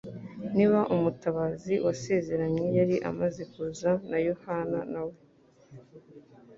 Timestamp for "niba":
0.55-0.79